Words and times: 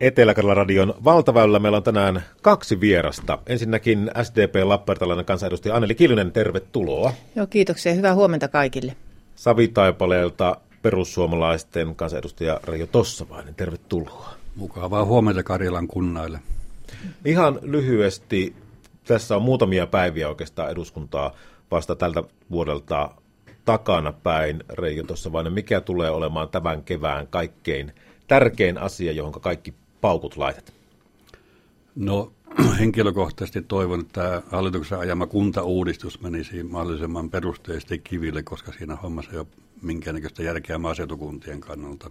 etelä 0.00 0.34
radion 0.54 0.94
valtaväylällä 1.04 1.58
meillä 1.58 1.76
on 1.76 1.82
tänään 1.82 2.22
kaksi 2.42 2.80
vierasta. 2.80 3.38
Ensinnäkin 3.46 4.10
SDP 4.22 4.54
Lappeenrantalainen 4.64 5.24
kansanedustaja 5.24 5.74
Anneli 5.74 5.94
Kiljunen, 5.94 6.32
tervetuloa. 6.32 7.12
Joo, 7.36 7.46
kiitoksia. 7.46 7.94
Hyvää 7.94 8.14
huomenta 8.14 8.48
kaikille. 8.48 8.96
Savitaipaleelta 9.34 10.56
perussuomalaisten 10.82 11.94
kansanedustaja 11.94 12.60
Reijo 12.64 12.86
Tossavainen, 12.86 13.54
tervetuloa. 13.54 14.30
Mukavaa 14.56 15.04
huomenta 15.04 15.42
Karjalan 15.42 15.86
kunnaille. 15.86 16.40
Ihan 17.24 17.58
lyhyesti, 17.62 18.54
tässä 19.04 19.36
on 19.36 19.42
muutamia 19.42 19.86
päiviä 19.86 20.28
oikeastaan 20.28 20.70
eduskuntaa 20.70 21.32
vasta 21.70 21.96
tältä 21.96 22.22
vuodelta 22.50 23.10
takana 23.64 24.12
päin. 24.12 24.64
Reijo 24.68 25.02
Tossavainen, 25.02 25.52
mikä 25.52 25.80
tulee 25.80 26.10
olemaan 26.10 26.48
tämän 26.48 26.82
kevään 26.82 27.26
kaikkein 27.26 27.92
tärkein 28.30 28.78
asia, 28.78 29.12
johon 29.12 29.32
kaikki 29.32 29.74
paukut 30.00 30.36
laitat? 30.36 30.72
No 31.96 32.32
henkilökohtaisesti 32.78 33.62
toivon, 33.62 34.00
että 34.00 34.42
hallituksen 34.50 34.98
ajama 34.98 35.26
kuntauudistus 35.26 36.20
menisi 36.20 36.62
mahdollisimman 36.62 37.30
perusteisesti 37.30 37.98
kiville, 37.98 38.42
koska 38.42 38.72
siinä 38.72 38.96
hommassa 38.96 39.32
ei 39.32 39.38
ole 39.38 39.46
minkäännäköistä 39.82 40.42
järkeä 40.42 40.78
maaseutukuntien 40.78 41.60
kannalta. 41.60 42.10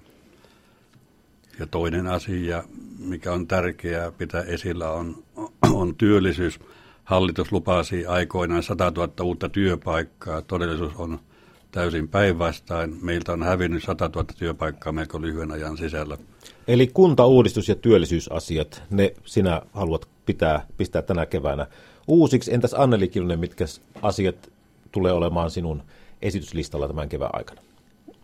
Ja 1.59 1.67
toinen 1.67 2.07
asia, 2.07 2.63
mikä 2.99 3.33
on 3.33 3.47
tärkeää 3.47 4.11
pitää 4.11 4.41
esillä, 4.41 4.91
on, 4.91 5.23
on 5.71 5.95
työllisyys. 5.95 6.59
Hallitus 7.03 7.51
lupasi 7.51 8.05
aikoinaan 8.05 8.63
100 8.63 8.91
000 8.95 9.13
uutta 9.23 9.49
työpaikkaa. 9.49 10.41
Todellisuus 10.41 10.93
on 10.95 11.19
täysin 11.71 12.07
päinvastain. 12.07 12.97
Meiltä 13.01 13.31
on 13.31 13.43
hävinnyt 13.43 13.83
100 13.83 14.09
000 14.15 14.25
työpaikkaa 14.37 14.93
melko 14.93 15.21
lyhyen 15.21 15.51
ajan 15.51 15.77
sisällä. 15.77 16.17
Eli 16.67 16.87
kuntauudistus 16.87 17.69
ja 17.69 17.75
työllisyysasiat, 17.75 18.83
ne 18.89 19.13
sinä 19.25 19.61
haluat 19.73 20.07
pitää, 20.25 20.65
pistää 20.77 21.01
tänä 21.01 21.25
keväänä 21.25 21.67
uusiksi. 22.07 22.53
Entäs 22.53 22.73
Anneli 22.73 23.07
Kiljunen, 23.07 23.39
mitkä 23.39 23.65
asiat 24.01 24.49
tulee 24.91 25.13
olemaan 25.13 25.51
sinun 25.51 25.83
esityslistalla 26.21 26.87
tämän 26.87 27.09
kevään 27.09 27.31
aikana? 27.33 27.61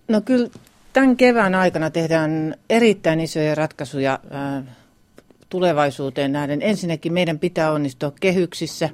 No 0.08 0.22
kyllä 0.22 0.50
tämän 0.94 1.18
kevään 1.18 1.56
aikana 1.56 1.90
tehdään 1.90 2.56
erittäin 2.70 3.20
isoja 3.20 3.56
ratkaisuja 3.56 4.20
äh, 4.36 4.64
tulevaisuuteen 5.50 6.32
nähden. 6.32 6.62
Ensinnäkin 6.62 7.14
meidän 7.14 7.40
pitää 7.40 7.72
onnistua 7.72 8.14
kehyksissä, 8.20 8.90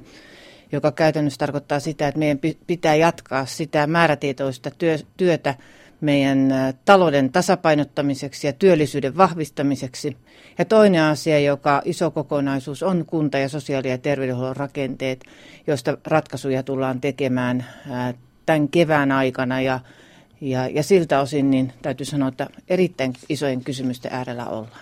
joka 0.72 0.92
käytännössä 0.92 1.38
tarkoittaa 1.38 1.80
sitä, 1.80 2.08
että 2.08 2.18
meidän 2.18 2.38
pitää 2.66 2.94
jatkaa 2.94 3.46
sitä 3.46 3.86
määrätietoista 3.86 4.70
työtä 5.16 5.54
meidän 6.02 6.48
talouden 6.84 7.32
tasapainottamiseksi 7.32 8.46
ja 8.46 8.52
työllisyyden 8.52 9.16
vahvistamiseksi. 9.16 10.16
Ja 10.58 10.64
toinen 10.64 11.02
asia, 11.02 11.38
joka 11.38 11.82
iso 11.84 12.10
kokonaisuus, 12.10 12.82
on 12.82 13.04
kunta- 13.06 13.38
ja 13.38 13.48
sosiaali- 13.48 13.90
ja 13.90 13.98
terveydenhuollon 13.98 14.56
rakenteet, 14.56 15.24
joista 15.66 15.98
ratkaisuja 16.06 16.62
tullaan 16.62 17.00
tekemään 17.00 17.66
tämän 18.46 18.68
kevään 18.68 19.12
aikana. 19.12 19.60
Ja, 19.60 19.80
ja, 20.40 20.68
ja 20.68 20.82
siltä 20.82 21.20
osin 21.20 21.50
niin 21.50 21.72
täytyy 21.82 22.06
sanoa, 22.06 22.28
että 22.28 22.46
erittäin 22.68 23.12
isojen 23.28 23.64
kysymysten 23.64 24.12
äärellä 24.12 24.46
ollaan. 24.46 24.80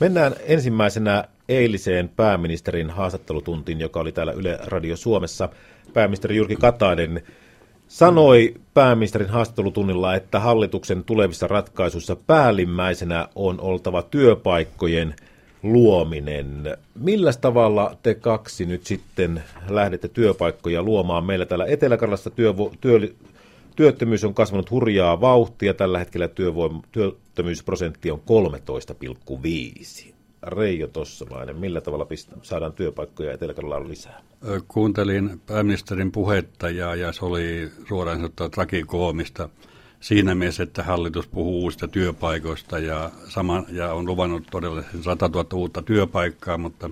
Mennään 0.00 0.32
ensimmäisenä 0.46 1.24
eiliseen 1.48 2.08
pääministerin 2.08 2.90
haastattelutuntiin, 2.90 3.80
joka 3.80 4.00
oli 4.00 4.12
täällä 4.12 4.32
Yle 4.32 4.58
Radio 4.66 4.96
Suomessa. 4.96 5.48
Pääministeri 5.92 6.36
Jyrki 6.36 6.56
Katainen 6.56 7.22
sanoi 7.88 8.54
pääministerin 8.74 9.28
haastattelutunnilla, 9.28 10.14
että 10.14 10.40
hallituksen 10.40 11.04
tulevissa 11.04 11.46
ratkaisuissa 11.46 12.16
päällimmäisenä 12.16 13.28
on 13.34 13.60
oltava 13.60 14.02
työpaikkojen 14.02 15.14
luominen. 15.62 16.76
Millä 17.00 17.32
tavalla 17.40 17.96
te 18.02 18.14
kaksi 18.14 18.66
nyt 18.66 18.86
sitten 18.86 19.42
lähdette 19.68 20.08
työpaikkoja 20.08 20.82
luomaan? 20.82 21.24
Meillä 21.24 21.46
täällä 21.46 21.66
Etelä-Karjalassa 21.66 22.30
työ, 22.30 22.54
työ, 22.80 23.00
työttömyys 23.76 24.24
on 24.24 24.34
kasvanut 24.34 24.70
hurjaa 24.70 25.20
vauhtia. 25.20 25.74
Tällä 25.74 25.98
hetkellä 25.98 26.28
työvoim, 26.28 26.80
työttömyysprosentti 26.92 28.10
on 28.10 28.20
13,5. 30.06 30.13
Reijo 30.46 30.86
Tossavainen, 30.86 31.56
millä 31.56 31.80
tavalla 31.80 32.04
pist- 32.04 32.38
saadaan 32.42 32.72
työpaikkoja 32.72 33.32
etelä 33.32 33.54
lisää? 33.88 34.20
Kuuntelin 34.68 35.40
pääministerin 35.46 36.12
puhetta 36.12 36.70
ja, 36.70 36.94
ja 36.94 37.12
se 37.12 37.24
oli 37.24 37.70
suoraan 37.88 38.16
sanottuna 38.18 38.48
trakikoomista 38.48 39.48
siinä 40.00 40.34
mielessä, 40.34 40.62
että 40.62 40.82
hallitus 40.82 41.26
puhuu 41.26 41.62
uusista 41.62 41.88
työpaikoista 41.88 42.78
ja, 42.78 43.10
sama, 43.28 43.62
ja 43.72 43.92
on 43.92 44.06
luvannut 44.06 44.42
todella 44.50 44.82
100 45.02 45.28
000 45.28 45.46
uutta 45.54 45.82
työpaikkaa, 45.82 46.58
mutta 46.58 46.90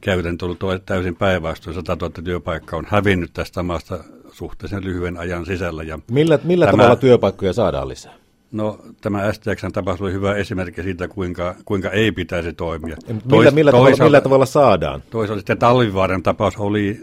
käytän 0.00 0.38
tullut 0.38 0.58
täysin 0.86 1.16
päinvastoin. 1.16 1.74
100 1.74 1.96
000 2.00 2.22
työpaikkaa 2.24 2.78
on 2.78 2.86
hävinnyt 2.88 3.30
tästä 3.32 3.62
maasta 3.62 4.04
suhteellisen 4.32 4.84
lyhyen 4.84 5.16
ajan 5.16 5.46
sisällä. 5.46 5.82
Ja 5.82 5.98
millä 6.10 6.38
millä 6.44 6.66
tämä, 6.66 6.76
tavalla 6.76 6.96
työpaikkoja 6.96 7.52
saadaan 7.52 7.88
lisää? 7.88 8.14
No 8.52 8.78
tämä 9.00 9.32
STXn 9.32 9.72
tapaus 9.72 10.00
oli 10.00 10.12
hyvä 10.12 10.34
esimerkki 10.34 10.82
siitä, 10.82 11.08
kuinka, 11.08 11.54
kuinka 11.64 11.90
ei 11.90 12.12
pitäisi 12.12 12.52
toimia. 12.52 12.96
Millä, 13.06 13.22
Tois, 13.28 13.54
millä, 13.54 13.72
tavalla, 13.72 14.04
millä 14.04 14.20
tavalla 14.20 14.46
saadaan? 14.46 15.02
Toisaalta 15.10 15.40
sitten 15.40 15.58
Talvivaaran 15.58 16.22
tapaus 16.22 16.56
oli, 16.56 17.00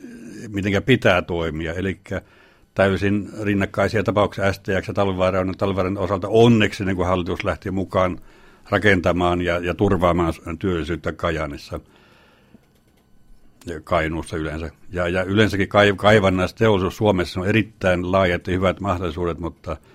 miten 0.48 0.84
pitää 0.84 1.22
toimia, 1.22 1.74
eli 1.74 2.00
täysin 2.74 3.30
rinnakkaisia 3.44 4.04
tapauksia 4.04 4.54
STX 4.54 4.88
ja 4.88 4.94
Talvivaaran, 4.94 5.54
Talvivaaran 5.58 5.98
osalta 5.98 6.28
onneksi 6.28 6.86
niin 6.86 6.96
kuin 6.96 7.08
hallitus 7.08 7.44
lähti 7.44 7.72
mukaan 7.72 8.20
rakentamaan 8.70 9.42
ja, 9.42 9.58
ja 9.58 9.74
turvaamaan 9.74 10.34
työllisyyttä 10.60 11.12
Kajanissa 11.12 11.80
ja 13.66 13.82
Kainuussa 13.82 14.38
yleensä. 14.38 14.72
Ja, 14.92 15.08
ja 15.08 15.24
yleensäkin 15.24 15.70
kaivannaisteollisuus 15.98 16.98
Suomessa 16.98 17.40
on 17.40 17.48
erittäin 17.48 18.12
laajat 18.12 18.48
ja 18.48 18.54
hyvät 18.54 18.80
mahdollisuudet, 18.80 19.40
mutta– 19.40 19.78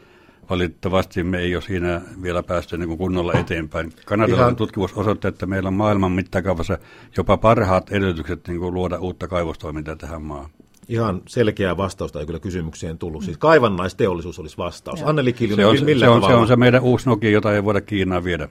valitettavasti 0.51 1.23
me 1.23 1.39
ei 1.39 1.55
ole 1.55 1.63
siinä 1.63 2.01
vielä 2.23 2.43
päästy 2.43 2.79
niin 2.79 2.99
kunnolla 2.99 3.33
eteenpäin. 3.33 3.93
Kanadalainen 4.05 4.45
Ihan... 4.45 4.57
tutkimus 4.57 4.93
osoittaa, 4.93 5.29
että 5.29 5.47
meillä 5.47 5.67
on 5.67 5.75
maailman 5.75 6.13
mittakaavassa 6.13 6.79
jopa 7.17 7.37
parhaat 7.37 7.93
edellytykset 7.93 8.49
niin 8.49 8.61
kuin 8.61 8.75
luoda 8.75 8.99
uutta 8.99 9.29
kaivostoimintaa 9.29 9.97
tähän 9.97 10.23
maahan. 10.23 10.51
Ihan 10.89 11.23
selkeää 11.29 11.77
vastausta 11.77 12.21
ei 12.21 12.27
kyllä 12.27 12.39
kysymykseen 12.39 12.99
tullut. 12.99 13.25
Siis 13.25 13.39
kaivannaisteollisuus 13.39 14.39
olisi 14.39 14.57
vastaus. 14.57 15.03
Anneli 15.03 15.33
Kiljunen, 15.33 15.67
se 15.67 15.81
on, 15.81 15.85
millä 15.85 16.07
se 16.07 16.11
on, 16.11 16.23
se 16.23 16.35
on 16.35 16.49
se 16.49 16.57
meidän 16.57 16.83
uusi 16.83 17.09
Nokia, 17.09 17.31
jota 17.31 17.55
ei 17.55 17.65
voida 17.65 17.81
Kiinaan 17.81 18.25
viedä. 18.25 18.49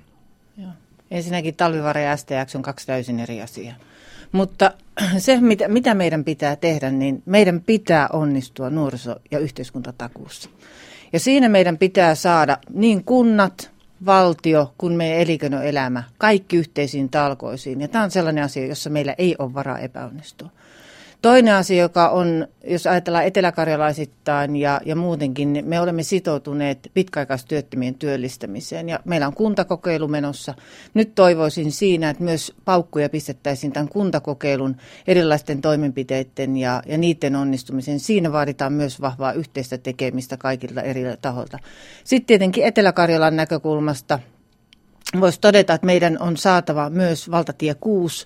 Joo. 0.58 0.72
Ensinnäkin 1.12 1.56
talvivaara 1.56 2.02
ja 2.02 2.18
STX 2.18 2.56
on 2.56 2.62
kaksi 2.62 2.88
täysin 2.88 3.20
eri 3.20 3.42
asiaa. 3.42 3.76
Mutta 4.32 4.74
se, 5.18 5.42
mitä, 5.42 5.68
mitä 5.68 5.94
meidän 5.94 6.24
pitää 6.24 6.56
tehdä, 6.56 6.92
niin 6.92 7.24
meidän 7.26 7.62
pitää 7.62 8.08
onnistua 8.14 8.70
nuoriso- 8.70 9.20
ja 9.32 9.40
yhteiskuntatakuussa. 9.40 10.50
Ja 11.14 11.20
siinä 11.20 11.50
meidän 11.50 11.78
pitää 11.78 12.16
saada 12.16 12.58
niin 12.74 13.04
kunnat, 13.04 13.72
valtio 14.06 14.74
kuin 14.78 14.94
meidän 14.94 15.20
elinkeinoelämä, 15.20 16.04
kaikki 16.18 16.58
yhteisiin 16.58 17.10
talkoisiin. 17.10 17.82
Ja 17.82 17.88
tämä 17.88 18.04
on 18.04 18.12
sellainen 18.12 18.44
asia, 18.44 18.66
jossa 18.66 18.90
meillä 18.90 19.16
ei 19.18 19.36
ole 19.40 19.54
varaa 19.54 19.80
epäonnistua. 19.80 20.50
Toinen 21.22 21.54
asia, 21.54 21.82
joka 21.82 22.10
on, 22.10 22.48
jos 22.68 22.88
ajatellaan 22.88 23.26
eteläkarjalaisittain 23.26 24.56
ja, 24.56 24.82
ja 24.86 24.96
muutenkin, 24.96 25.54
niin 25.54 25.68
me 25.68 25.80
olemme 25.80 26.04
sitoutuneet 26.04 26.92
pitkäaikaistyöttömien 26.94 27.96
työllistämiseen 27.96 28.90
ja 28.90 29.00
meillä 29.06 29.28
on 29.28 29.34
kuntakokeilu 29.34 30.08
menossa. 30.08 30.54
Nyt 30.94 31.16
toivoisin 31.16 31.72
siinä, 31.72 32.10
että 32.10 32.24
myös 32.24 32.54
paukkuja 32.66 33.10
pistettäisiin 33.10 33.74
tämän 33.74 33.90
kuntakokeilun 33.90 34.78
erilaisten 35.08 35.62
toimenpiteiden 35.62 36.58
ja, 36.58 36.82
ja 36.86 36.98
niiden 36.98 37.36
onnistumisen. 37.36 38.00
Siinä 38.00 38.32
vaaditaan 38.32 38.74
myös 38.74 39.02
vahvaa 39.02 39.34
yhteistä 39.34 39.78
tekemistä 39.78 40.38
kaikilta 40.38 40.82
eri 40.82 41.04
taholta. 41.22 41.60
Sitten 42.04 42.28
tietenkin 42.28 42.64
Etelä-Karjalan 42.64 43.36
näkökulmasta 43.36 44.20
voisi 45.20 45.42
todeta, 45.42 45.74
että 45.74 45.86
meidän 45.86 46.18
on 46.22 46.38
saatava 46.38 46.90
myös 46.90 47.32
valtatie 47.32 47.74
6 47.74 48.26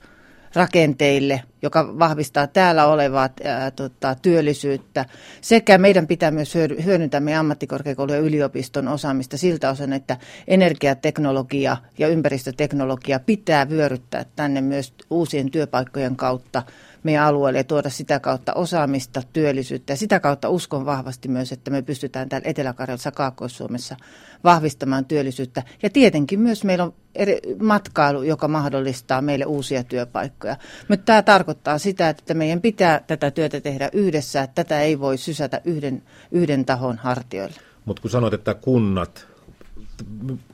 rakenteille, 0.56 1.42
joka 1.62 2.00
vahvistaa 2.00 2.48
täällä 2.48 2.86
olevaa 2.86 3.30
ää, 3.44 3.72
tota, 3.72 4.16
työllisyyttä. 4.22 5.06
Sekä 5.42 5.78
meidän 5.78 6.08
pitää 6.08 6.32
myös 6.32 6.56
hyödyntää 6.86 7.20
meidän 7.20 7.40
ammattikorkeakoulun 7.40 8.16
ja 8.16 8.22
yliopiston 8.22 8.88
osaamista 8.88 9.38
siltä 9.38 9.70
osin, 9.70 9.94
että 9.94 10.18
energiateknologia 10.48 11.78
ja 11.98 12.08
ympäristöteknologia 12.08 13.20
pitää 13.20 13.70
vyöryttää 13.70 14.26
tänne 14.36 14.62
myös 14.62 14.94
uusien 15.10 15.52
työpaikkojen 15.52 16.16
kautta 16.16 16.64
meidän 17.04 17.26
alueelle 17.26 17.60
ja 17.60 17.64
tuoda 17.64 17.90
sitä 17.90 18.20
kautta 18.20 18.54
osaamista, 18.54 19.22
työllisyyttä. 19.34 19.94
Ja 19.94 19.98
sitä 19.98 20.20
kautta 20.20 20.50
uskon 20.50 20.86
vahvasti 20.86 21.28
myös, 21.28 21.52
että 21.52 21.72
me 21.72 21.82
pystytään 21.82 22.30
täällä 22.30 22.50
Etelä-Karjalassa, 22.50 23.12
Kaakkois-Suomessa 23.12 23.96
vahvistamaan 24.44 25.06
työllisyyttä. 25.06 25.64
Ja 25.84 25.90
tietenkin 25.90 26.40
myös 26.40 26.64
meillä 26.64 26.84
on 26.84 26.94
eri 27.16 27.40
matkailu, 27.62 28.24
joka 28.24 28.48
mahdollistaa 28.48 29.22
meille 29.22 29.46
uusia 29.46 29.84
työpaikkoja. 29.84 30.56
Mutta 30.90 31.06
tämä 31.06 31.22
tarkoittaa 31.22 31.78
sitä, 31.78 32.10
että 32.10 32.34
meidän 32.34 32.62
pitää 32.62 33.02
tätä 33.08 33.32
työtä 33.32 33.62
tehdä 33.62 33.90
yhdessä, 33.94 34.42
että 34.42 34.64
tätä 34.64 34.82
ei 34.82 35.00
voi 35.00 35.18
sysätä 35.18 35.62
yhden, 35.66 36.04
yhden 36.32 36.66
tahon 36.66 36.98
hartioille. 36.98 37.56
Mutta 37.86 38.02
kun 38.02 38.12
sanoit, 38.12 38.34
että 38.34 38.54
kunnat 38.54 39.33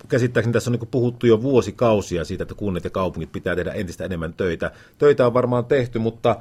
käsittääkseni 0.07 0.53
tässä 0.53 0.69
on 0.69 0.77
niin 0.79 0.87
puhuttu 0.91 1.27
jo 1.27 1.41
vuosikausia 1.41 2.25
siitä, 2.25 2.43
että 2.43 2.55
kunnat 2.55 2.83
ja 2.83 2.89
kaupungit 2.89 3.31
pitää 3.31 3.55
tehdä 3.55 3.71
entistä 3.71 4.05
enemmän 4.05 4.33
töitä. 4.33 4.71
Töitä 4.97 5.25
on 5.27 5.33
varmaan 5.33 5.65
tehty, 5.65 5.99
mutta 5.99 6.35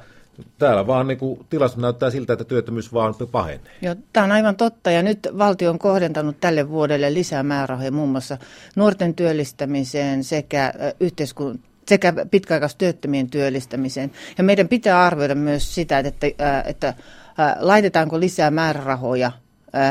täällä 0.57 0.87
vaan 0.87 1.07
niin 1.07 1.17
kuin, 1.17 1.45
tilastot 1.49 1.81
näyttää 1.81 2.09
siltä, 2.09 2.33
että 2.33 2.45
työttömyys 2.45 2.93
vaan 2.93 3.15
pahenee. 3.31 3.73
Joo, 3.81 3.95
tämä 4.13 4.23
on 4.23 4.31
aivan 4.31 4.55
totta 4.55 4.91
ja 4.91 5.03
nyt 5.03 5.19
valtio 5.37 5.69
on 5.69 5.79
kohdentanut 5.79 6.39
tälle 6.39 6.69
vuodelle 6.69 7.13
lisää 7.13 7.43
määrärahoja 7.43 7.91
muun 7.91 8.09
muassa 8.09 8.37
nuorten 8.75 9.15
työllistämiseen 9.15 10.23
sekä 10.23 10.73
yhteiskun, 10.99 11.59
sekä 11.87 12.13
pitkäaikaistyöttömien 12.31 13.29
työllistämiseen. 13.29 14.11
Ja 14.37 14.43
meidän 14.43 14.67
pitää 14.67 15.05
arvioida 15.05 15.35
myös 15.35 15.75
sitä, 15.75 15.99
että, 15.99 16.27
että 16.65 16.93
laitetaanko 17.59 18.19
lisää 18.19 18.51
määrärahoja 18.51 19.31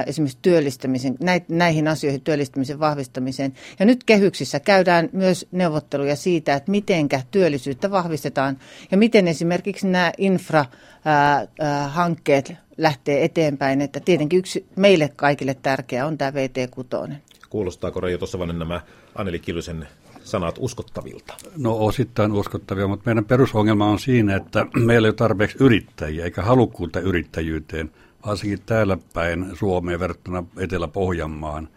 esimerkiksi 0.06 0.38
työllistämisen, 0.42 1.16
näihin 1.48 1.88
asioihin 1.88 2.20
työllistämisen 2.20 2.80
vahvistamiseen. 2.80 3.52
Ja 3.78 3.86
nyt 3.86 4.04
kehyksissä 4.04 4.60
käydään 4.60 5.08
myös 5.12 5.46
neuvotteluja 5.52 6.16
siitä, 6.16 6.54
että 6.54 6.70
miten 6.70 7.08
työllisyyttä 7.30 7.90
vahvistetaan 7.90 8.58
ja 8.90 8.98
miten 8.98 9.28
esimerkiksi 9.28 9.86
nämä 9.86 10.12
infrahankkeet 10.18 12.52
lähtee 12.78 13.24
eteenpäin. 13.24 13.80
Että 13.80 14.00
tietenkin 14.00 14.38
yksi 14.38 14.66
meille 14.76 15.12
kaikille 15.16 15.54
tärkeä 15.54 16.06
on 16.06 16.18
tämä 16.18 16.30
VT6. 16.30 17.14
Kuulostaako 17.50 18.00
Reijo 18.00 18.18
tuossa 18.18 18.46
nämä 18.46 18.80
Anneli 19.14 19.38
Kiljusen 19.38 19.88
sanat 20.24 20.54
uskottavilta? 20.58 21.34
No 21.56 21.76
osittain 21.76 22.32
uskottavia, 22.32 22.88
mutta 22.88 23.02
meidän 23.06 23.24
perusongelma 23.24 23.86
on 23.86 23.98
siinä, 23.98 24.36
että 24.36 24.66
meillä 24.76 25.06
ei 25.06 25.10
ole 25.10 25.14
tarpeeksi 25.14 25.56
yrittäjiä 25.60 26.24
eikä 26.24 26.42
halukkuutta 26.42 27.00
yrittäjyyteen– 27.00 27.90
varsinkin 28.26 28.62
täällä 28.66 28.98
päin 29.14 29.46
Suomeen 29.54 30.00
verrattuna 30.00 30.44
Etelä-Pohjanmaan. 30.56 31.68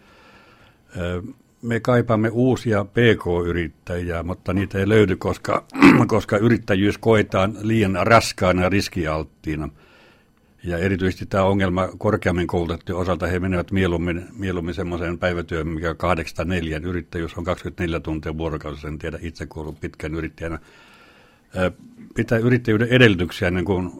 Me 1.61 1.79
kaipaamme 1.79 2.29
uusia 2.29 2.85
PK-yrittäjiä, 2.85 4.23
mutta 4.23 4.53
niitä 4.53 4.79
ei 4.79 4.89
löydy, 4.89 5.15
koska, 5.15 5.65
koska 6.07 6.37
yrittäjyys 6.37 6.97
koetaan 6.97 7.57
liian 7.61 7.97
raskaana 8.01 8.61
ja 8.61 8.69
riskialttiina. 8.69 9.69
Ja 10.63 10.77
erityisesti 10.77 11.25
tämä 11.25 11.43
ongelma 11.43 11.87
korkeammin 11.97 12.47
koulutettujen 12.47 13.01
osalta, 13.01 13.27
he 13.27 13.39
menevät 13.39 13.71
mieluummin, 13.71 14.25
mieluummin 14.37 14.73
semmoiseen 14.73 15.19
päivätyöhön, 15.19 15.67
mikä 15.67 15.93
84 15.93 16.79
yrittäjyys 16.83 17.37
on 17.37 17.43
24 17.43 17.99
tuntia 17.99 18.37
vuorokaudessa, 18.37 18.87
en 18.87 18.99
tiedä 18.99 19.19
itse 19.21 19.45
kuulun 19.45 19.75
pitkän 19.75 20.15
yrittäjänä. 20.15 20.59
Pitää 22.15 22.37
yrittäjyyden 22.37 22.87
edellytyksiä 22.87 23.51
niin 23.51 23.65
kuin 23.65 23.91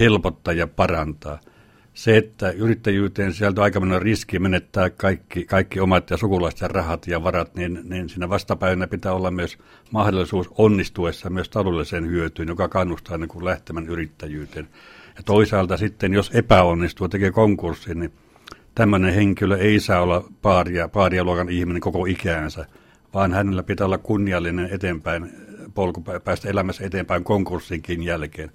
helpottaa 0.00 0.54
ja 0.54 0.66
parantaa 0.66 1.40
se, 1.98 2.16
että 2.16 2.50
yrittäjyyteen 2.50 3.32
sieltä 3.32 3.62
aika 3.62 3.80
riski 3.98 4.38
menettää 4.38 4.90
kaikki, 4.90 5.44
kaikki 5.44 5.80
omat 5.80 6.10
ja 6.10 6.16
sukulaisten 6.16 6.70
rahat 6.70 7.06
ja 7.06 7.22
varat, 7.22 7.54
niin, 7.54 7.80
niin 7.84 8.08
siinä 8.08 8.28
vastapäivänä 8.28 8.86
pitää 8.86 9.12
olla 9.12 9.30
myös 9.30 9.58
mahdollisuus 9.90 10.50
onnistuessa 10.58 11.30
myös 11.30 11.48
taloudelliseen 11.48 12.08
hyötyyn, 12.08 12.48
joka 12.48 12.68
kannustaa 12.68 13.18
niin 13.18 13.28
kuin 13.28 13.44
lähtemään 13.44 13.86
yrittäjyyteen. 13.86 14.68
Ja 15.16 15.22
toisaalta 15.24 15.76
sitten, 15.76 16.12
jos 16.12 16.30
epäonnistuu, 16.34 17.08
tekee 17.08 17.30
konkurssin, 17.30 18.00
niin 18.00 18.12
tämmöinen 18.74 19.14
henkilö 19.14 19.56
ei 19.56 19.80
saa 19.80 20.00
olla 20.02 20.24
paaria, 20.42 20.88
paaria 20.88 21.24
luokan 21.24 21.48
ihminen 21.48 21.80
koko 21.80 22.06
ikäänsä, 22.06 22.66
vaan 23.14 23.32
hänellä 23.32 23.62
pitää 23.62 23.84
olla 23.84 23.98
kunniallinen 23.98 24.68
eteenpäin, 24.72 25.30
polku 25.74 26.04
päästä 26.24 26.48
elämässä 26.48 26.86
eteenpäin 26.86 27.24
konkurssinkin 27.24 28.02
jälkeen. 28.02 28.50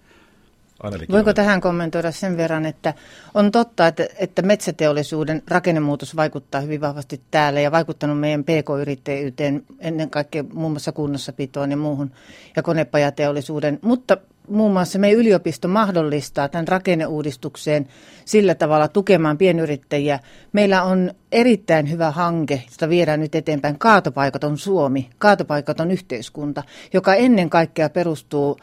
Anneli 0.84 1.06
Voinko 1.12 1.34
tähän 1.34 1.62
kommentoida 1.62 2.12
sen 2.12 2.38
verran, 2.38 2.66
että 2.66 2.94
on 3.34 3.52
totta, 3.52 3.88
että, 3.88 4.08
että 4.20 4.42
metsäteollisuuden 4.42 5.44
rakennemuutos 5.48 6.16
vaikuttaa 6.16 6.62
hyvin 6.62 6.82
vahvasti 6.82 7.22
täällä 7.32 7.60
ja 7.60 7.72
vaikuttanut 7.72 8.20
meidän 8.20 8.44
pk-yrittäjyyteen 8.44 9.64
ennen 9.80 10.10
kaikkea 10.10 10.44
muun 10.54 10.72
muassa 10.72 10.92
kunnossapitoon 10.92 11.72
ja 11.72 11.78
muuhun 11.78 12.12
ja 12.56 12.64
konepajateollisuuden, 12.64 13.80
mutta 13.82 14.18
muun 14.50 14.74
muassa 14.74 15.00
meidän 15.00 15.20
yliopisto 15.20 15.68
mahdollistaa 15.68 16.50
tämän 16.50 16.68
rakenneuudistukseen 16.68 17.88
sillä 18.26 18.56
tavalla 18.56 18.88
tukemaan 18.88 19.38
pienyrittäjiä. 19.38 20.20
Meillä 20.54 20.84
on 20.84 21.12
erittäin 21.32 21.92
hyvä 21.92 22.12
hanke, 22.12 22.64
jota 22.72 22.90
viedään 22.90 23.20
nyt 23.20 23.36
eteenpäin, 23.36 23.80
Kaatopaikaton 23.80 24.58
Suomi, 24.58 25.10
Kaatopaikaton 25.18 25.92
yhteiskunta, 25.92 26.64
joka 26.94 27.16
ennen 27.16 27.50
kaikkea 27.50 27.90
perustuu 27.90 28.60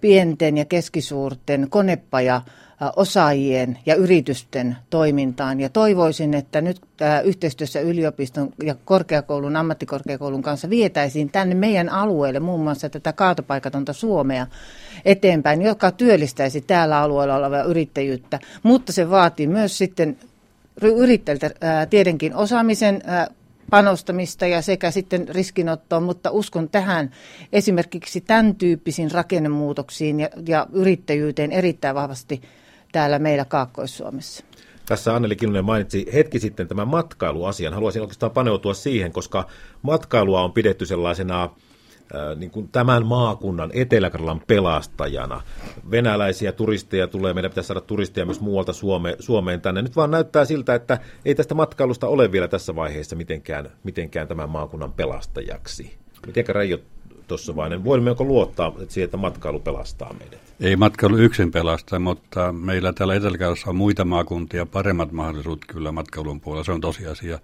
pienten 0.00 0.56
ja 0.58 0.64
keskisuurten 0.64 1.66
konepaja 1.70 2.42
osaajien 2.96 3.78
ja 3.86 3.94
yritysten 3.94 4.76
toimintaan. 4.90 5.60
Ja 5.60 5.68
toivoisin, 5.68 6.34
että 6.34 6.60
nyt 6.60 6.80
yhteistyössä 7.24 7.80
yliopiston 7.80 8.52
ja 8.62 8.74
korkeakoulun, 8.84 9.56
ammattikorkeakoulun 9.56 10.42
kanssa 10.42 10.70
vietäisiin 10.70 11.30
tänne 11.30 11.54
meidän 11.54 11.88
alueelle 11.88 12.40
muun 12.40 12.60
muassa 12.60 12.90
tätä 12.90 13.12
kaatopaikatonta 13.12 13.92
Suomea 13.92 14.46
eteenpäin, 15.04 15.62
joka 15.62 15.90
työllistäisi 15.90 16.60
täällä 16.60 17.00
alueella 17.00 17.36
olevaa 17.36 17.62
yrittäjyyttä. 17.62 18.38
Mutta 18.62 18.92
se 18.92 19.10
vaatii 19.10 19.46
myös 19.46 19.78
sitten 19.78 20.18
yrittäjiltä 20.82 21.50
tietenkin 21.90 22.34
osaamisen 22.34 23.02
panostamista 23.70 24.46
ja 24.46 24.62
sekä 24.62 24.90
sitten 24.90 25.28
riskinottoa, 25.28 26.00
mutta 26.00 26.30
uskon 26.30 26.68
tähän 26.68 27.10
esimerkiksi 27.52 28.20
tämän 28.20 28.54
tyyppisiin 28.54 29.10
rakennemuutoksiin 29.10 30.20
ja, 30.20 30.28
ja 30.48 30.66
yrittäjyyteen 30.72 31.52
erittäin 31.52 31.94
vahvasti 31.94 32.42
täällä 32.92 33.18
meillä 33.18 33.44
Kaakkois-Suomessa. 33.44 34.44
Tässä 34.86 35.14
Anneli 35.14 35.36
Kilnunen 35.36 35.64
mainitsi 35.64 36.06
hetki 36.12 36.40
sitten 36.40 36.68
tämän 36.68 36.88
matkailuasian. 36.88 37.74
Haluaisin 37.74 38.02
oikeastaan 38.02 38.32
paneutua 38.32 38.74
siihen, 38.74 39.12
koska 39.12 39.46
matkailua 39.82 40.42
on 40.42 40.52
pidetty 40.52 40.86
sellaisena 40.86 41.42
äh, 41.42 41.50
niin 42.36 42.50
kuin 42.50 42.68
tämän 42.68 43.06
maakunnan 43.06 43.70
etelä 43.72 44.10
pelastajana. 44.46 45.42
Venäläisiä 45.90 46.52
turisteja 46.52 47.06
tulee, 47.06 47.34
meidän 47.34 47.50
pitäisi 47.50 47.68
saada 47.68 47.80
turisteja 47.80 48.26
myös 48.26 48.40
muualta 48.40 48.72
Suome, 48.72 49.16
Suomeen 49.18 49.60
tänne. 49.60 49.82
Nyt 49.82 49.96
vaan 49.96 50.10
näyttää 50.10 50.44
siltä, 50.44 50.74
että 50.74 50.98
ei 51.24 51.34
tästä 51.34 51.54
matkailusta 51.54 52.06
ole 52.06 52.32
vielä 52.32 52.48
tässä 52.48 52.74
vaiheessa 52.76 53.16
mitenkään, 53.16 53.70
mitenkään 53.84 54.28
tämän 54.28 54.50
maakunnan 54.50 54.92
pelastajaksi. 54.92 55.98
Mitenkä 56.26 56.52
Reijo 56.52 56.78
Tossovainen, 57.30 57.84
voimmeko 57.84 58.24
luottaa 58.24 58.72
siihen, 58.88 59.04
että 59.04 59.16
matkailu 59.16 59.58
pelastaa 59.58 60.14
meidät? 60.18 60.40
Ei 60.60 60.76
matkailu 60.76 61.16
yksin 61.16 61.50
pelasta, 61.50 61.98
mutta 61.98 62.52
meillä 62.52 62.92
täällä 62.92 63.14
etelä 63.14 63.36
on 63.66 63.76
muita 63.76 64.04
maakuntia, 64.04 64.66
paremmat 64.66 65.12
mahdollisuudet 65.12 65.64
kyllä 65.68 65.92
matkailun 65.92 66.40
puolella, 66.40 66.64
se 66.64 66.72
on 66.72 66.80
tosiasia. 66.80 67.38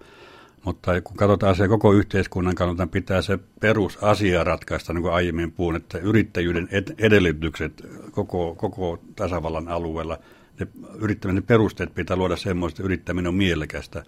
Mutta 0.63 1.01
kun 1.01 1.17
katsotaan 1.17 1.55
se 1.55 1.67
koko 1.67 1.93
yhteiskunnan 1.93 2.55
kannalta, 2.55 2.83
niin 2.83 2.91
pitää 2.91 3.21
se 3.21 3.39
perusasia 3.59 4.43
ratkaista, 4.43 4.93
niin 4.93 5.01
kuin 5.01 5.13
aiemmin 5.13 5.51
puhun, 5.51 5.75
että 5.75 5.97
yrittäjyyden 5.97 6.69
edellytykset 6.97 7.87
koko, 8.11 8.55
koko 8.55 8.99
tasavallan 9.15 9.67
alueella, 9.67 10.17
ne 10.59 10.67
yrittämisen 10.99 11.43
perusteet 11.43 11.95
pitää 11.95 12.17
luoda 12.17 12.35
semmoista, 12.35 12.81
että 12.81 12.85
yrittäminen 12.85 13.27
on 13.27 13.35
mielekästä. 13.35 14.03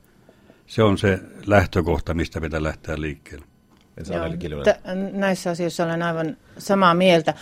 Se 0.67 0.83
on 0.83 0.97
se 0.97 1.19
lähtökohta, 1.45 2.13
mistä 2.13 2.41
pitää 2.41 2.63
lähteä 2.63 3.01
liikkeelle. 3.01 3.48
Joo, 4.07 4.63
t- 4.63 5.13
näissä 5.13 5.49
asioissa 5.49 5.85
olen 5.85 6.01
aivan 6.01 6.37
samaa 6.57 6.93
mieltä. 6.93 7.33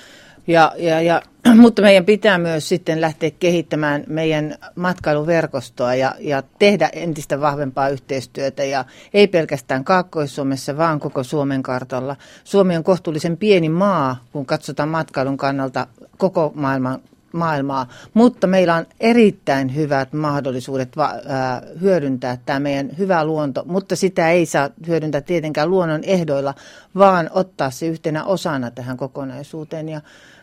Ja, 0.48 0.74
ja, 0.78 1.02
ja, 1.02 1.22
mutta 1.56 1.82
meidän 1.82 2.06
pitää 2.06 2.38
myös 2.38 2.70
sitten 2.70 3.02
lähteä 3.02 3.32
kehittämään 3.32 4.04
meidän 4.08 4.56
matkailuverkostoa 4.76 5.96
ja, 5.96 6.16
ja 6.20 6.44
tehdä 6.60 6.90
entistä 6.94 7.42
vahvempaa 7.42 7.90
yhteistyötä. 7.90 8.64
Ja 8.64 8.86
ei 9.14 9.28
pelkästään 9.28 9.84
Kaakkois-Suomessa, 9.84 10.78
vaan 10.78 11.00
koko 11.00 11.24
Suomen 11.24 11.64
kartalla. 11.64 12.16
Suomi 12.44 12.78
on 12.78 12.84
kohtuullisen 12.84 13.38
pieni 13.38 13.70
maa, 13.70 14.24
kun 14.32 14.46
katsotaan 14.46 14.90
matkailun 14.90 15.38
kannalta 15.38 15.88
koko 16.18 16.52
maailman 16.56 17.00
maailmaa, 17.38 17.88
mutta 18.13 18.48
meillä 18.48 18.75
on 18.75 18.86
erittäin 19.00 19.75
hyvät 19.75 20.13
mahdollisuudet 20.13 20.98
va- 20.98 21.13
ää, 21.27 21.62
hyödyntää 21.82 22.38
tämä 22.46 22.60
meidän 22.60 22.89
hyvä 22.98 23.25
luonto, 23.25 23.63
mutta 23.65 23.96
sitä 23.96 24.32
ei 24.32 24.46
saa 24.46 24.70
hyödyntää 24.88 25.22
tietenkään 25.22 25.70
luonnon 25.70 26.03
ehdoilla, 26.03 26.53
vaan 26.98 27.29
ottaa 27.34 27.72
se 27.72 27.88
yhtenä 27.88 28.25
osana 28.25 28.72
tähän 28.72 28.98
kokonaisuuteen 28.98 29.89
ja 29.89 30.01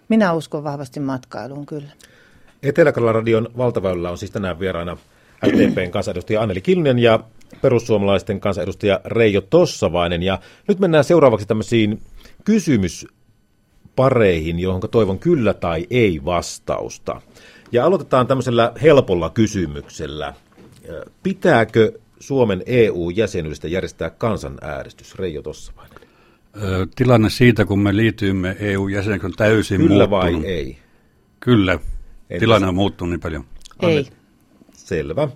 minä 0.09 0.33
uskon 0.33 0.65
vahvasti 0.65 1.01
matkailuun 1.01 1.67
kyllä. 1.67 1.89
Etelä-Karjalan 2.63 3.49
valtaväylällä 3.57 4.11
on 4.11 4.19
siis 4.19 4.31
tänään 4.31 4.61
vieraana 4.61 4.97
SDPn 5.47 5.91
kansanedustaja 5.91 6.43
Anneli 6.43 6.61
Kilnen 6.61 6.99
ja 6.99 7.21
perussuomalaisten 7.63 8.41
kansanedustaja 8.41 9.01
Reijo 9.05 9.41
Tossavainen. 9.41 10.23
Ja 10.23 10.39
nyt 10.69 10.79
mennään 10.79 11.05
seuraavaksi 11.05 11.47
tämmöisiin 11.47 12.03
kysymys 12.45 13.07
pareihin, 13.97 14.59
johon 14.59 14.81
toivon 14.91 15.19
kyllä 15.19 15.55
tai 15.55 15.87
ei 15.91 16.21
vastausta. 16.25 17.21
Ja 17.73 17.85
aloitetaan 17.85 18.27
tämmöisellä 18.27 18.73
helpolla 18.83 19.31
kysymyksellä. 19.31 20.35
Pitääkö 21.23 21.93
Suomen 22.21 22.63
EU-jäsenyydestä 22.67 23.69
järjestää 23.69 24.11
kansanäänestys? 24.11 25.15
Reijo 25.15 25.43
Tossavainen. 25.43 25.99
Tilanne 26.97 27.31
siitä, 27.31 27.65
kun 27.65 27.79
me 27.79 27.97
liityimme 27.97 28.57
EU-jäseneksi 28.61 29.27
on 29.27 29.33
täysin 29.37 29.81
Kyllä 29.81 30.07
muuttunut. 30.07 30.43
vai 30.43 30.51
ei? 30.51 30.79
Kyllä. 31.41 31.73
Entäs? 31.73 32.39
Tilanne 32.39 32.69
on 32.69 32.75
muuttunut 32.75 33.11
niin 33.11 33.21
paljon. 33.21 33.45
Ei. 33.83 34.07
Selvä. 34.73 35.29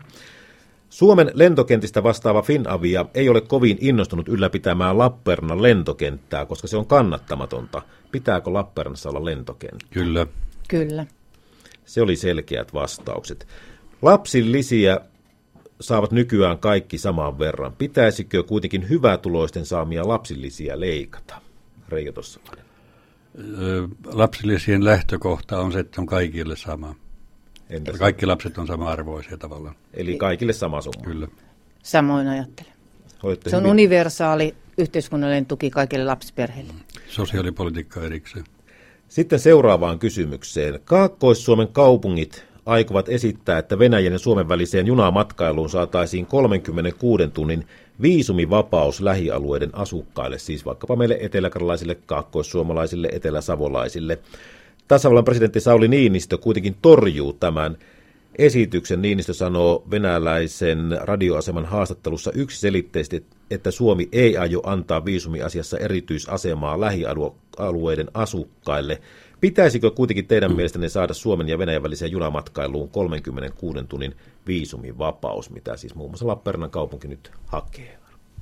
Suomen 0.91 1.31
lentokentistä 1.35 2.03
vastaava 2.03 2.43
Finavia 2.43 3.07
ei 3.15 3.29
ole 3.29 3.41
kovin 3.41 3.79
innostunut 3.81 4.29
ylläpitämään 4.29 4.99
Lappeenrannan 4.99 5.63
lentokenttää, 5.63 6.47
koska 6.47 6.69
se 6.69 6.77
on 6.77 6.87
kannattamatonta. 6.87 7.83
Pitääkö 8.13 8.53
Lappeenrannassa 8.53 9.11
olla 9.11 9.25
lentokenttä? 9.25 9.87
Kyllä. 9.91 10.27
Kyllä. 10.69 11.07
Se 11.85 12.03
oli 12.03 12.17
selkeät 12.17 12.75
vastaukset. 12.75 13.47
Lapsilisiä 14.03 15.01
saavat 15.81 16.13
nykyään 16.13 16.59
kaikki 16.59 16.99
saman 16.99 17.39
verran. 17.39 17.73
Pitäisikö 17.73 18.43
kuitenkin 18.43 18.89
hyvätuloisten 18.89 19.67
saamia 19.67 20.09
lapsillisiä 20.09 20.81
leikata? 20.81 21.41
Reijo 21.89 22.13
Tossavainen. 22.13 22.65
Ö, 23.59 23.89
Lapsilisien 24.05 24.85
lähtökohta 24.85 25.61
on 25.61 25.73
se, 25.73 25.79
että 25.79 26.01
on 26.01 26.07
kaikille 26.07 26.57
sama. 26.57 26.95
Entäs? 27.71 27.95
Että 27.95 27.99
kaikki 27.99 28.27
lapset 28.27 28.59
on 28.59 28.67
sama-arvoisia 28.67 29.37
tavallaan. 29.39 29.75
Eli 29.95 30.17
kaikille 30.17 30.53
sama 30.53 30.81
summa. 30.81 31.03
Kyllä. 31.05 31.29
Samoin 31.83 32.29
ajattelen. 32.29 32.73
Olette 33.23 33.51
Se 33.51 33.57
on 33.57 33.63
hyvin- 33.63 33.71
universaali 33.71 34.55
yhteiskunnallinen 34.79 35.47
tuki 35.47 35.71
kaikille 35.71 36.05
lapsiperheille. 36.05 36.73
Sosiaalipolitiikka 37.09 38.03
erikseen. 38.03 38.45
Sitten 39.09 39.39
seuraavaan 39.39 39.99
kysymykseen. 39.99 40.81
Kaakkois-Suomen 40.85 41.69
kaupungit 41.69 42.45
aikovat 42.67 43.09
esittää, 43.09 43.59
että 43.59 43.79
Venäjän 43.79 44.13
ja 44.13 44.19
Suomen 44.19 44.49
väliseen 44.49 44.87
junamatkailuun 44.87 45.71
saataisiin 45.71 46.27
36 46.27 47.29
tunnin 47.29 47.67
viisumivapaus 48.03 49.01
lähialueiden 49.01 49.71
asukkaille, 49.73 50.39
siis 50.39 50.65
vaikkapa 50.65 50.97
meille 50.97 51.19
eteläkarjalaisille, 51.21 51.95
kaakkoissuomalaisille, 51.95 53.09
eteläsavolaisille. 53.13 54.19
Tasavallan 54.89 55.25
presidentti 55.25 55.61
Sauli 55.61 55.89
Niinistö 55.89 56.39
kuitenkin 56.39 56.77
torjuu 56.83 57.33
tämän 57.33 57.77
esityksen. 58.39 59.03
Niinistö 59.03 59.35
sanoo 59.35 59.85
venäläisen 59.91 60.99
radioaseman 61.01 61.65
haastattelussa 61.65 62.33
yksiselitteisesti, 62.35 63.25
että 63.51 63.71
Suomi 63.71 64.09
ei 64.13 64.37
aio 64.37 64.61
antaa 64.65 65.05
viisumiasiassa 65.05 65.79
erityisasemaa 65.79 66.81
lähialueiden 66.81 68.09
asukkaille. 68.15 69.01
Pitäisikö 69.41 69.91
kuitenkin 69.91 70.27
teidän 70.27 70.57
mielestänne 70.57 70.89
saada 70.89 71.15
Suomen 71.15 71.49
ja 71.49 71.59
Venäjän 71.59 71.83
väliseen 71.83 72.13
junamatkailuun 72.13 72.89
36 72.89 73.79
tunnin 73.89 74.15
viisumivapaus, 74.47 75.51
mitä 75.51 75.77
siis 75.77 75.95
muun 75.95 76.11
muassa 76.11 76.27
Lappeenrannan 76.27 76.71
kaupunki 76.71 77.09
nyt 77.09 77.31
hakee? 77.47 77.98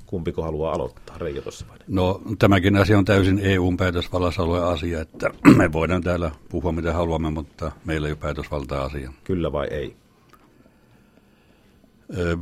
Kumpiko 0.07 0.41
haluaa 0.41 0.73
aloittaa? 0.73 1.17
Reijo 1.17 1.41
tuossa 1.41 1.65
vai? 1.69 1.77
No 1.87 2.21
tämäkin 2.39 2.75
asia 2.75 2.97
on 2.97 3.05
täysin 3.05 3.39
EUn 3.43 3.77
päätösvallassa 3.77 4.43
oleva 4.43 4.71
asia, 4.71 5.01
että 5.01 5.29
me 5.57 5.71
voidaan 5.71 6.03
täällä 6.03 6.31
puhua 6.49 6.71
mitä 6.71 6.93
haluamme, 6.93 7.29
mutta 7.29 7.71
meillä 7.85 8.07
ei 8.07 8.11
ole 8.11 8.19
päätösvaltaa 8.21 8.83
asiaan. 8.83 9.13
Kyllä 9.23 9.51
vai 9.51 9.67
ei? 9.67 9.95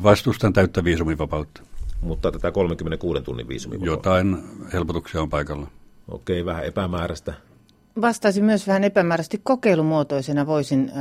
Vastustan 0.04 0.54
täyttä 0.54 0.84
viisumivapautta. 0.84 1.62
Mutta 2.02 2.32
tätä 2.32 2.52
36 2.52 3.22
tunnin 3.22 3.48
viisumivapautta. 3.48 4.10
Jotain 4.10 4.44
helpotuksia 4.74 5.22
on 5.22 5.30
paikalla. 5.30 5.68
Okei, 6.08 6.46
vähän 6.46 6.66
epämääräistä. 6.66 7.34
Vastaisin 8.02 8.46
myös 8.46 8.68
vähän 8.68 8.84
epämääräisesti 8.84 9.42
kokeilumuotoisena 9.44 10.46
voisin 10.46 10.92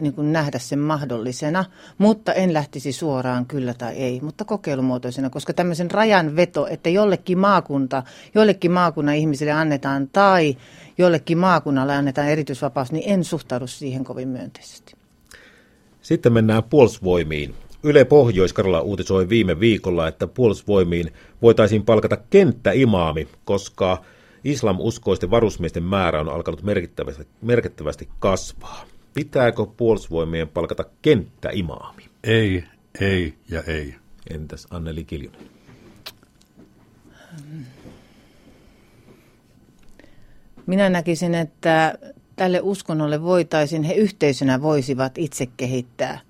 niin 0.00 0.12
kuin 0.12 0.32
nähdä 0.32 0.58
sen 0.58 0.78
mahdollisena, 0.78 1.64
mutta 1.98 2.32
en 2.32 2.54
lähtisi 2.54 2.92
suoraan 2.92 3.46
kyllä 3.46 3.74
tai 3.74 3.94
ei, 3.94 4.20
mutta 4.20 4.44
kokeilumuotoisena, 4.44 5.30
koska 5.30 5.52
tämmöisen 5.52 5.90
rajan 5.90 6.36
veto, 6.36 6.66
että 6.66 6.88
jollekin 6.88 7.38
maakunta, 7.38 8.02
jollekin 8.34 8.70
maakunnan 8.70 9.14
ihmisille 9.14 9.52
annetaan 9.52 10.08
tai 10.08 10.56
jollekin 10.98 11.38
maakunnalle 11.38 11.94
annetaan 11.96 12.28
erityisvapaus, 12.28 12.92
niin 12.92 13.04
en 13.06 13.24
suhtaudu 13.24 13.66
siihen 13.66 14.04
kovin 14.04 14.28
myönteisesti. 14.28 14.94
Sitten 16.02 16.32
mennään 16.32 16.64
puolustusvoimiin. 16.64 17.54
Yle 17.82 18.04
Pohjois-Karjala 18.04 18.80
uutisoi 18.80 19.28
viime 19.28 19.60
viikolla, 19.60 20.08
että 20.08 20.26
puolustusvoimiin 20.26 21.12
voitaisiin 21.42 21.84
palkata 21.84 22.16
kenttäimaami, 22.16 23.28
koska 23.44 24.04
islam-uskoisten 24.44 25.30
varusmiesten 25.30 25.82
määrä 25.82 26.20
on 26.20 26.28
alkanut 26.28 26.62
merkittävästi, 26.62 27.26
merkittävästi 27.42 28.08
kasvaa. 28.18 28.84
Pitääkö 29.14 29.66
puolustusvoimien 29.76 30.48
palkata 30.48 30.84
kenttäimaami? 31.02 32.02
Ei, 32.24 32.64
ei 33.00 33.34
ja 33.50 33.62
ei. 33.62 33.94
Entäs 34.30 34.66
Anneli 34.70 35.04
Kiljunen? 35.04 35.40
Minä 40.66 40.88
näkisin, 40.88 41.34
että 41.34 41.98
tälle 42.36 42.60
uskonnolle 42.60 43.22
voitaisiin, 43.22 43.82
he 43.82 43.94
yhteisönä 43.94 44.62
voisivat 44.62 45.18
itse 45.18 45.46
kehittää 45.56 46.20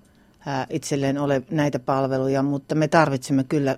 ää, 0.45 0.67
itselleen 0.69 1.17
ole 1.17 1.41
näitä 1.51 1.79
palveluja, 1.79 2.43
mutta 2.43 2.75
me 2.75 2.87
tarvitsemme 2.87 3.43
kyllä 3.43 3.77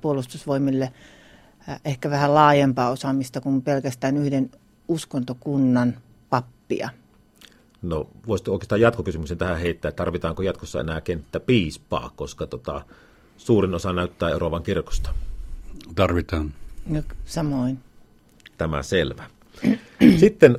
puolustusvoimille 0.00 0.92
ehkä 1.84 2.10
vähän 2.10 2.34
laajempaa 2.34 2.90
osaamista 2.90 3.40
kuin 3.40 3.62
pelkästään 3.62 4.16
yhden 4.16 4.50
uskontokunnan 4.88 5.96
pappia. 6.30 6.88
No, 7.88 8.08
voisitko 8.26 8.52
oikeastaan 8.52 8.80
jatkokysymyksen 8.80 9.38
tähän 9.38 9.58
heittää, 9.58 9.88
että 9.88 10.04
tarvitaanko 10.04 10.42
jatkossa 10.42 10.80
enää 10.80 11.00
kenttäpiispaa, 11.00 12.12
koska 12.16 12.46
tota, 12.46 12.82
suurin 13.36 13.74
osa 13.74 13.92
näyttää 13.92 14.30
eroavan 14.30 14.62
kirkosta. 14.62 15.14
Tarvitaan. 15.94 16.54
Ja 16.92 17.02
samoin. 17.24 17.78
Tämä 18.58 18.82
selvä. 18.82 19.30
Sitten 20.20 20.58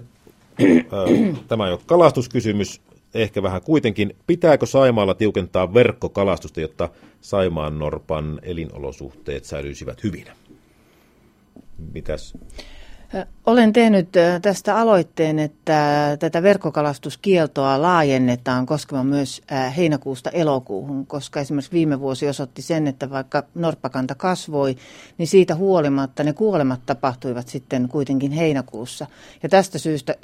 äh, 0.61 1.39
tämä 1.47 1.67
ei 1.67 1.73
ole 1.73 1.79
kalastuskysymys, 1.85 2.81
ehkä 3.13 3.43
vähän 3.43 3.61
kuitenkin. 3.61 4.15
Pitääkö 4.27 4.65
Saimaalla 4.65 5.13
tiukentaa 5.13 5.73
verkkokalastusta, 5.73 6.61
jotta 6.61 6.89
Saimaan 7.21 7.79
norpan 7.79 8.39
elinolosuhteet 8.43 9.45
säilyisivät 9.45 10.03
hyvinä? 10.03 10.35
Mitäs? 11.93 12.33
Olen 13.45 13.73
tehnyt 13.73 14.09
tästä 14.41 14.77
aloitteen, 14.77 15.39
että 15.39 16.17
tätä 16.19 16.43
verkkokalastuskieltoa 16.43 17.81
laajennetaan 17.81 18.65
koskemaan 18.65 19.05
myös 19.07 19.41
heinäkuusta 19.77 20.29
elokuuhun, 20.29 21.07
koska 21.07 21.39
esimerkiksi 21.39 21.71
viime 21.71 21.99
vuosi 21.99 22.27
osoitti 22.27 22.61
sen, 22.61 22.87
että 22.87 23.09
vaikka 23.09 23.43
norppakanta 23.55 24.15
kasvoi, 24.15 24.75
niin 25.17 25.27
siitä 25.27 25.55
huolimatta 25.55 26.23
ne 26.23 26.33
kuolemat 26.33 26.79
tapahtuivat 26.85 27.47
sitten 27.47 27.89
kuitenkin 27.89 28.31
heinäkuussa. 28.31 29.07
Ja 29.43 29.49
tästä 29.49 29.77
syystä 29.77 30.15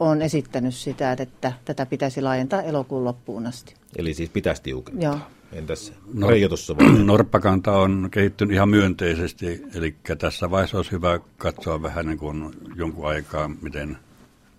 olen 0.00 0.22
esittänyt 0.22 0.74
sitä, 0.74 1.12
että 1.12 1.52
tätä 1.64 1.86
pitäisi 1.86 2.22
laajentaa 2.22 2.62
elokuun 2.62 3.04
loppuun 3.04 3.46
asti. 3.46 3.74
Eli 3.96 4.14
siis 4.14 4.30
pitäisi 4.30 4.62
tiukentaa. 4.62 5.04
Joo. 5.04 5.18
Entäs 5.52 5.92
No. 6.14 6.28
Reijo 6.30 6.48
tuossa 6.48 6.76
voi? 6.76 6.98
Norppakanta 7.04 7.72
on 7.72 8.08
kehittynyt 8.10 8.54
ihan 8.54 8.68
myönteisesti, 8.68 9.62
eli 9.74 9.94
tässä 10.18 10.50
vaiheessa 10.50 10.76
olisi 10.76 10.92
hyvä 10.92 11.20
katsoa 11.38 11.82
vähän 11.82 12.06
niin 12.06 12.18
kuin 12.18 12.50
jonkun 12.76 13.08
aikaa, 13.08 13.50
miten 13.62 13.98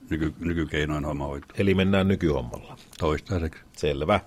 nyky, 0.10 0.34
nykykeinoin 0.40 1.06
homma 1.06 1.28
hoituu 1.28 1.50
Eli 1.58 1.74
mennään 1.74 2.08
nykyhommalla. 2.08 2.78
toistaiseksi. 3.00 3.62
Selvä. 3.78 4.20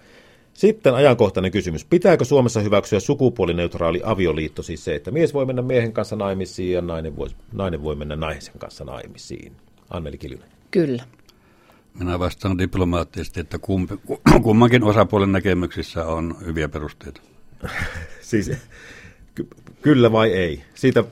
Sitten 0.55 0.95
ajankohtainen 0.95 1.53
kysymys. 1.53 1.85
Pitääkö 1.85 2.25
Suomessa 2.25 2.61
hyväksyä 2.61 3.01
sukupuolineutraali 3.01 4.01
avioliitto, 4.05 4.63
siis 4.63 4.85
se, 4.85 4.95
että 4.95 5.11
mies 5.11 5.35
voi 5.35 5.47
mennä 5.47 5.63
miehen 5.63 5.93
kanssa 5.93 6.17
naimisiin 6.17 6.73
ja 6.73 6.81
nainen 6.81 7.17
voi, 7.17 7.29
nainen 7.53 7.83
voi 7.83 7.97
mennä 7.97 8.17
naisen 8.17 8.55
kanssa 8.59 8.85
naimisiin? 8.85 9.53
Anneli 9.91 10.19
Kiljunen. 10.19 10.49
Kyllä. 10.71 11.03
Minä 11.99 12.19
vastaan 12.19 12.59
diplomaattisesti, 12.59 13.41
että 13.41 13.59
kumpi, 13.59 13.95
kummankin 14.43 14.85
osapuolen 14.85 15.33
näkemyksissä 15.33 16.07
on 16.07 16.37
hyviä 16.47 16.69
perusteita. 16.69 17.21
Siis 18.21 18.51
ky- 19.35 19.49
kyllä 19.83 20.13
vai 20.13 20.33
ei? 20.33 20.65
Siitä 20.75 21.05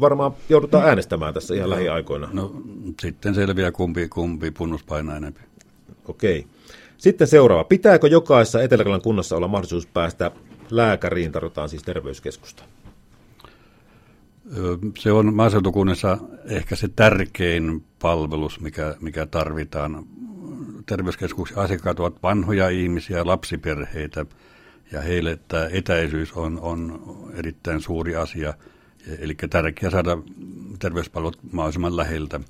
varmaan 0.00 0.32
joudutaan 0.48 0.88
äänestämään 0.88 1.34
tässä 1.34 1.54
ihan 1.54 1.70
lähiaikoina. 1.70 2.28
No 2.32 2.62
sitten 3.00 3.34
selviää, 3.34 3.72
kumpi, 3.72 4.08
kumpi 4.08 4.50
punnus 4.50 4.84
painaa 4.84 5.16
enemmän. 5.16 5.42
Okei. 6.08 6.46
Sitten 6.98 7.26
seuraava. 7.26 7.64
Pitääkö 7.64 8.08
jokaisessa 8.08 8.62
Etelä-Karjalan 8.62 9.02
kunnassa 9.02 9.36
olla 9.36 9.48
mahdollisuus 9.48 9.86
päästä 9.86 10.30
lääkäriin, 10.70 11.32
tarvitaan 11.32 11.68
siis 11.68 11.82
terveyskeskusta? 11.82 12.62
Se 14.98 15.12
on 15.12 15.34
maaseutukunnassa 15.34 16.18
ehkä 16.44 16.76
se 16.76 16.88
tärkein 16.96 17.84
palvelus, 17.98 18.60
mikä, 18.60 18.96
mikä 19.00 19.26
tarvitaan. 19.26 20.04
Terveyskeskuksen 20.86 21.58
asiakkaat 21.58 22.00
ovat 22.00 22.22
vanhoja 22.22 22.68
ihmisiä, 22.68 23.26
lapsiperheitä, 23.26 24.26
ja 24.92 25.00
heille 25.00 25.38
tämä 25.48 25.68
etäisyys 25.72 26.32
on, 26.32 26.58
on 26.60 27.00
erittäin 27.34 27.80
suuri 27.80 28.16
asia. 28.16 28.54
Eli 29.18 29.34
tärkeää 29.50 29.90
saada 29.90 30.18
terveyspalvelut 30.78 31.38
mahdollisimman 31.52 31.96
läheltä. 31.96 32.40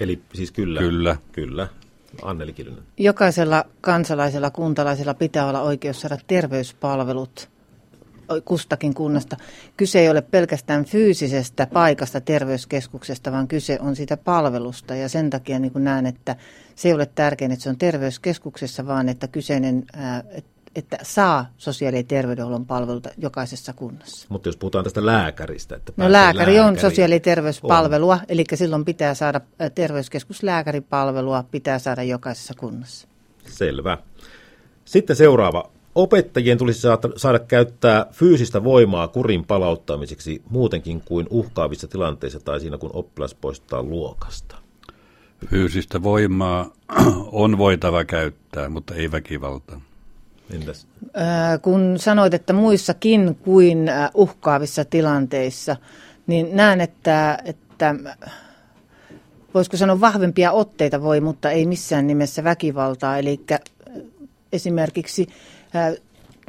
Eli 0.00 0.22
siis 0.34 0.52
kyllä. 0.52 0.80
Kyllä. 0.80 1.16
Kyllä. 1.32 1.68
Anneli 2.22 2.52
Kiljunen. 2.52 2.82
Jokaisella 2.96 3.64
kansalaisella, 3.80 4.50
kuntalaisella 4.50 5.14
pitää 5.14 5.48
olla 5.48 5.62
oikeus 5.62 6.00
saada 6.00 6.18
terveyspalvelut 6.26 7.50
kustakin 8.44 8.94
kunnasta. 8.94 9.36
Kyse 9.76 9.98
ei 10.00 10.10
ole 10.10 10.22
pelkästään 10.22 10.84
fyysisestä 10.84 11.66
paikasta 11.72 12.20
terveyskeskuksesta, 12.20 13.32
vaan 13.32 13.48
kyse 13.48 13.78
on 13.80 13.96
siitä 13.96 14.16
palvelusta. 14.16 14.94
Ja 14.94 15.08
sen 15.08 15.30
takia 15.30 15.58
niin 15.58 15.72
näen, 15.74 16.06
että 16.06 16.36
se 16.74 16.88
ei 16.88 16.94
ole 16.94 17.06
tärkein, 17.06 17.52
että 17.52 17.62
se 17.62 17.68
on 17.68 17.78
terveyskeskuksessa, 17.78 18.86
vaan 18.86 19.08
että 19.08 19.28
kyseinen, 19.28 19.84
ää, 19.92 20.24
et- 20.30 20.44
että 20.76 20.98
saa 21.02 21.52
sosiaali- 21.56 21.96
ja 21.96 22.02
terveydenhuollon 22.02 22.66
palveluita 22.66 23.10
jokaisessa 23.18 23.72
kunnassa. 23.72 24.26
Mutta 24.30 24.48
jos 24.48 24.56
puhutaan 24.56 24.84
tästä 24.84 25.06
lääkäristä. 25.06 25.76
Että 25.76 25.92
no 25.96 26.12
lääkäri, 26.12 26.38
lääkäri 26.38 26.60
on 26.60 26.78
sosiaali- 26.78 27.14
ja 27.14 27.20
terveyspalvelua, 27.20 28.14
on. 28.14 28.20
eli 28.28 28.44
silloin 28.54 28.84
pitää 28.84 29.14
saada 29.14 29.40
terveyskeskuslääkäripalvelua, 29.74 31.44
pitää 31.50 31.78
saada 31.78 32.02
jokaisessa 32.02 32.54
kunnassa. 32.58 33.08
Selvä. 33.46 33.98
Sitten 34.84 35.16
seuraava. 35.16 35.70
Opettajien 35.98 36.58
tulisi 36.58 36.80
saada, 37.16 37.38
käyttää 37.38 38.06
fyysistä 38.12 38.64
voimaa 38.64 39.08
kurin 39.08 39.44
palauttamiseksi 39.44 40.42
muutenkin 40.50 41.00
kuin 41.00 41.26
uhkaavissa 41.30 41.88
tilanteissa 41.88 42.40
tai 42.40 42.60
siinä, 42.60 42.78
kun 42.78 42.90
oppilas 42.92 43.34
poistaa 43.34 43.82
luokasta. 43.82 44.56
Fyysistä 45.50 46.02
voimaa 46.02 46.72
on 47.32 47.58
voitava 47.58 48.04
käyttää, 48.04 48.68
mutta 48.68 48.94
ei 48.94 49.12
väkivaltaa. 49.12 49.80
Entäs? 50.54 50.86
kun 51.62 51.94
sanoit, 51.96 52.34
että 52.34 52.52
muissakin 52.52 53.34
kuin 53.34 53.90
uhkaavissa 54.14 54.84
tilanteissa, 54.84 55.76
niin 56.26 56.56
näen, 56.56 56.80
että, 56.80 57.38
että 57.44 57.94
voisiko 59.54 59.76
sanoa 59.76 60.00
vahvempia 60.00 60.52
otteita 60.52 61.02
voi, 61.02 61.20
mutta 61.20 61.50
ei 61.50 61.66
missään 61.66 62.06
nimessä 62.06 62.44
väkivaltaa. 62.44 63.18
Eli 63.18 63.40
esimerkiksi 64.52 65.28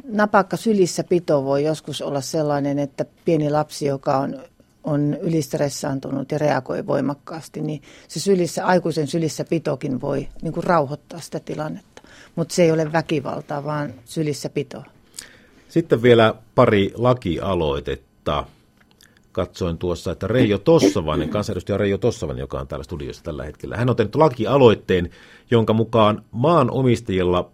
napakka 0.04 0.56
sylissä 0.56 1.04
pito 1.04 1.44
voi 1.44 1.64
joskus 1.64 2.02
olla 2.02 2.20
sellainen, 2.20 2.78
että 2.78 3.04
pieni 3.24 3.50
lapsi, 3.50 3.86
joka 3.86 4.16
on, 4.16 4.42
on 4.84 5.16
ylistressaantunut 5.20 6.32
ja 6.32 6.38
reagoi 6.38 6.86
voimakkaasti, 6.86 7.60
niin 7.60 7.82
se 8.08 8.20
sylissä, 8.20 8.66
aikuisen 8.66 9.06
sylissä 9.06 9.44
pitokin 9.44 10.00
voi 10.00 10.28
niin 10.42 10.52
kuin 10.52 10.64
rauhoittaa 10.64 11.20
sitä 11.20 11.40
tilannetta. 11.40 12.02
Mutta 12.36 12.54
se 12.54 12.62
ei 12.62 12.72
ole 12.72 12.92
väkivaltaa, 12.92 13.64
vaan 13.64 13.94
sylissä 14.04 14.48
pitoa. 14.48 14.84
Sitten 15.68 16.02
vielä 16.02 16.34
pari 16.54 16.92
lakialoitetta. 16.94 18.44
Katsoin 19.32 19.78
tuossa, 19.78 20.12
että 20.12 20.26
Reijo 20.26 20.58
Tossavainen, 20.58 21.28
kansanedustaja 21.28 21.78
Reijo 21.78 21.98
Tossavainen, 21.98 22.40
joka 22.40 22.60
on 22.60 22.68
täällä 22.68 22.84
studiossa 22.84 23.22
tällä 23.22 23.44
hetkellä, 23.44 23.76
hän 23.76 23.90
on 23.90 23.96
tehnyt 23.96 24.14
lakialoitteen, 24.14 25.10
jonka 25.50 25.72
mukaan 25.72 26.24
maanomistajilla 26.30 27.50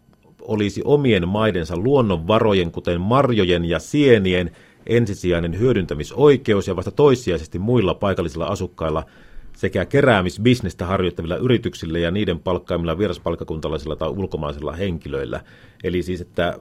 olisi 0.49 0.83
omien 0.85 1.29
maidensa 1.29 1.77
luonnonvarojen, 1.77 2.73
kuten 2.73 3.01
marjojen 3.01 3.65
ja 3.65 3.79
sienien, 3.79 4.51
ensisijainen 4.87 5.59
hyödyntämisoikeus 5.59 6.69
ja 6.69 6.77
vasta 6.77 6.91
toissijaisesti 6.91 7.59
muilla 7.59 7.95
paikallisilla 7.95 8.47
asukkailla 8.47 9.05
sekä 9.57 9.85
keräämisbisnestä 9.85 10.87
harjoittavilla 10.87 11.37
yrityksillä 11.37 11.99
ja 11.99 12.11
niiden 12.11 12.41
palkkaamilla 12.41 12.99
vieraspalkkakuntalaisilla 12.99 13.97
tai 13.97 14.09
ulkomaisilla 14.09 14.73
henkilöillä. 14.73 15.41
Eli 15.85 16.03
siis, 16.03 16.21
että 16.21 16.59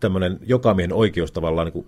tämmöinen 0.00 0.38
jokamiehen 0.42 0.92
oikeus 0.92 1.32
tavallaan 1.32 1.70
niin 1.74 1.86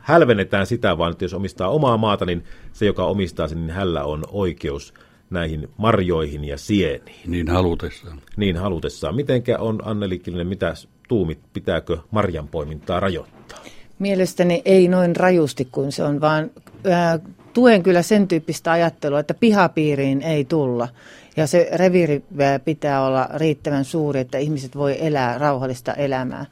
hälvennetään 0.00 0.66
sitä, 0.66 0.98
vaan 0.98 1.12
että 1.12 1.24
jos 1.24 1.34
omistaa 1.34 1.68
omaa 1.68 1.96
maata, 1.96 2.24
niin 2.24 2.44
se, 2.72 2.86
joka 2.86 3.04
omistaa 3.04 3.48
sen, 3.48 3.66
niin 3.66 3.74
hänellä 3.74 4.04
on 4.04 4.24
oikeus 4.28 4.94
näihin 5.34 5.68
marjoihin 5.76 6.44
ja 6.44 6.58
sieniin. 6.58 7.30
Niin 7.30 7.48
halutessaan. 7.48 8.20
Niin 8.36 8.56
halutessaan. 8.56 9.14
Mitenkä 9.14 9.58
on 9.58 9.80
Anneli 9.84 10.18
Kilinen, 10.18 10.46
mitä 10.46 10.74
tuumit, 11.08 11.38
pitääkö 11.52 11.98
marjanpoimintaa 12.10 13.00
rajoittaa? 13.00 13.58
Mielestäni 13.98 14.62
ei 14.64 14.88
noin 14.88 15.16
rajusti 15.16 15.68
kuin 15.72 15.92
se 15.92 16.04
on, 16.04 16.20
vaan 16.20 16.50
ää, 16.90 17.18
tuen 17.52 17.82
kyllä 17.82 18.02
sen 18.02 18.28
tyyppistä 18.28 18.72
ajattelua, 18.72 19.20
että 19.20 19.34
pihapiiriin 19.34 20.22
ei 20.22 20.44
tulla. 20.44 20.88
Ja 21.36 21.46
se 21.46 21.68
reviiri 21.72 22.24
pitää 22.64 23.06
olla 23.06 23.28
riittävän 23.34 23.84
suuri, 23.84 24.20
että 24.20 24.38
ihmiset 24.38 24.76
voi 24.76 25.06
elää 25.06 25.38
rauhallista 25.38 25.94
elämää. 25.94 26.46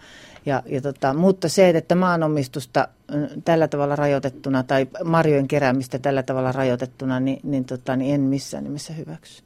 Ja, 0.47 0.63
ja 0.67 0.81
tota, 0.81 1.15
mutta 1.15 1.49
se, 1.49 1.69
että 1.69 1.95
maanomistusta 1.95 2.89
tällä 3.45 3.69
tavalla 3.69 3.97
rajoitettuna 3.97 4.63
tai 4.63 4.87
marjojen 5.05 5.49
keräämistä 5.49 5.99
tällä 5.99 6.23
tavalla 6.23 6.53
rajoitettuna, 6.53 7.21
niin, 7.21 7.41
niin, 7.43 7.65
tota, 7.65 7.97
niin 7.97 8.15
en 8.15 8.21
missään 8.21 8.65
nimessä 8.65 8.93
hyväksy. 8.93 9.43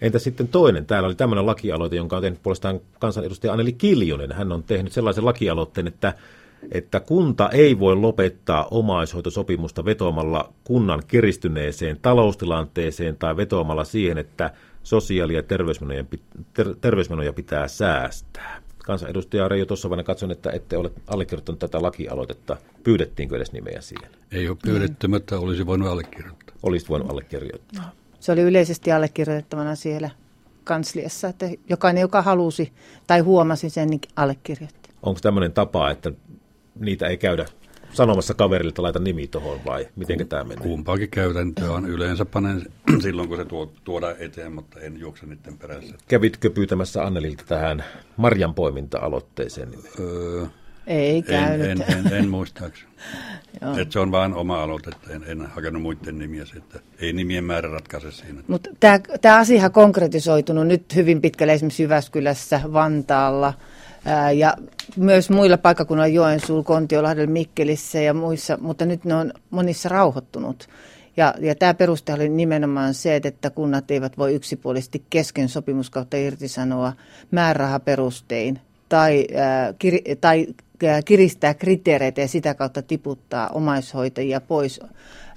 Entä 0.00 0.18
sitten 0.18 0.48
toinen? 0.48 0.86
Täällä 0.86 1.06
oli 1.06 1.14
tämmöinen 1.14 1.46
lakialoite, 1.46 1.96
jonka 1.96 2.16
on 2.16 2.22
tehnyt 2.22 2.42
puolestaan 2.42 2.80
kansanedustaja 2.98 3.52
Anneli 3.52 3.72
Kiljonen. 3.72 4.32
Hän 4.32 4.52
on 4.52 4.62
tehnyt 4.62 4.92
sellaisen 4.92 5.24
lakialoitteen, 5.24 5.86
että, 5.86 6.14
että 6.72 7.00
kunta 7.00 7.48
ei 7.48 7.78
voi 7.78 7.96
lopettaa 7.96 8.68
omaishoitosopimusta 8.70 9.84
vetoamalla 9.84 10.52
kunnan 10.64 11.02
kiristyneeseen 11.08 11.98
taloustilanteeseen 12.02 13.16
tai 13.16 13.36
vetoamalla 13.36 13.84
siihen, 13.84 14.18
että 14.18 14.50
sosiaali- 14.82 15.34
ja 15.34 15.42
terveysmenoja, 15.42 16.04
ter, 16.54 16.74
terveysmenoja 16.80 17.32
pitää 17.32 17.68
säästää. 17.68 18.62
Kansanedustaja 18.90 19.48
Reijo 19.48 19.66
Tossavainen, 19.66 20.04
katson, 20.04 20.30
että 20.30 20.50
ette 20.50 20.76
ole 20.76 20.90
allekirjoittanut 21.06 21.58
tätä 21.58 21.82
lakialoitetta. 21.82 22.56
Pyydettiinkö 22.84 23.36
edes 23.36 23.52
nimeä 23.52 23.80
siihen? 23.80 24.10
Ei 24.32 24.48
ole 24.48 24.56
pyydetty, 24.62 25.06
mm. 25.06 25.10
mutta 25.10 25.38
olisi 25.38 25.66
voinut 25.66 25.88
allekirjoittaa. 25.88 26.56
Olisi 26.62 26.88
voinut 26.88 27.10
allekirjoittaa. 27.10 27.82
No. 27.82 27.88
Se 28.20 28.32
oli 28.32 28.40
yleisesti 28.40 28.92
allekirjoitettavana 28.92 29.74
siellä 29.74 30.10
kansliassa, 30.64 31.28
että 31.28 31.46
jokainen, 31.68 32.00
joka 32.00 32.22
halusi 32.22 32.72
tai 33.06 33.20
huomasi 33.20 33.70
sen, 33.70 33.88
niin 33.88 34.00
allekirjoitti. 34.16 34.90
Onko 35.02 35.20
tämmöinen 35.20 35.52
tapa, 35.52 35.90
että 35.90 36.12
niitä 36.80 37.06
ei 37.06 37.16
käydä 37.16 37.46
sanomassa 37.92 38.34
kaverille, 38.34 38.68
että 38.68 38.82
laita 38.82 38.98
nimi 38.98 39.26
tuohon 39.26 39.60
vai 39.66 39.88
miten 39.96 40.28
tämä 40.28 40.44
menee? 40.44 40.62
Kumpaakin 40.62 41.10
käytäntöä 41.10 41.70
on. 41.70 41.86
Yleensä 41.86 42.24
panen 42.24 42.62
silloin, 43.02 43.28
kun 43.28 43.36
se 43.36 43.44
tuo, 43.44 43.72
tuodaan 43.84 44.14
eteen, 44.18 44.52
mutta 44.52 44.80
en 44.80 45.00
juokse 45.00 45.26
niiden 45.26 45.58
perässä. 45.58 45.94
Kävitkö 46.08 46.50
pyytämässä 46.50 47.04
Annelilta 47.04 47.44
tähän 47.48 47.84
Marjan 48.16 48.54
poiminta-aloitteeseen? 48.54 49.68
Öö, 50.00 50.46
ei 50.86 51.22
käynyt. 51.22 51.70
En, 51.70 51.82
en, 51.82 52.06
en, 52.06 52.12
en 52.12 52.28
muistaakseni. 52.28 52.90
se 53.90 54.00
on 54.00 54.12
vain 54.12 54.34
oma 54.34 54.62
aloite, 54.62 54.90
että 54.90 55.14
en, 55.14 55.24
en 55.26 55.46
hakenut 55.46 55.82
muiden 55.82 56.18
nimiä, 56.18 56.44
että 56.56 56.80
ei 56.98 57.12
nimien 57.12 57.44
määrä 57.44 57.70
ratkaise 57.70 58.12
siinä. 58.12 58.42
Mutta 58.46 58.70
tämä 59.20 59.38
asia 59.38 59.64
on 59.64 59.72
konkretisoitunut 59.72 60.66
nyt 60.66 60.94
hyvin 60.94 61.20
pitkälle 61.20 61.52
esimerkiksi 61.52 61.82
Jyväskylässä, 61.82 62.60
Vantaalla 62.72 63.54
ja 64.34 64.54
myös 64.96 65.30
muilla 65.30 65.58
paikkakunnilla 65.58 66.06
Joensuulla, 66.06 66.64
Kontiolahdella, 66.64 67.30
Mikkelissä 67.30 68.00
ja 68.00 68.14
muissa, 68.14 68.58
mutta 68.60 68.86
nyt 68.86 69.04
ne 69.04 69.14
on 69.14 69.32
monissa 69.50 69.88
rauhoittunut. 69.88 70.68
Ja, 71.16 71.34
ja 71.38 71.54
tämä 71.54 71.74
peruste 71.74 72.12
oli 72.12 72.28
nimenomaan 72.28 72.94
se, 72.94 73.20
että 73.24 73.50
kunnat 73.50 73.90
eivät 73.90 74.18
voi 74.18 74.34
yksipuolisesti 74.34 75.02
kesken 75.10 75.48
sopimuskautta 75.48 76.16
irtisanoa 76.16 76.92
määrärahaperustein 77.30 78.60
tai, 78.88 79.26
kir, 79.78 79.94
tai 80.20 80.46
kiristää 81.04 81.54
kriteereitä 81.54 82.20
ja 82.20 82.28
sitä 82.28 82.54
kautta 82.54 82.82
tiputtaa 82.82 83.48
omaishoitajia 83.48 84.40
pois 84.40 84.80